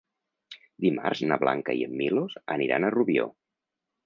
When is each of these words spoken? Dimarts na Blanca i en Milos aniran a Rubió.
Dimarts 0.85 1.21
na 1.31 1.37
Blanca 1.43 1.75
i 1.81 1.83
en 1.89 1.93
Milos 2.01 2.35
aniran 2.57 2.89
a 2.89 2.91
Rubió. 2.97 3.29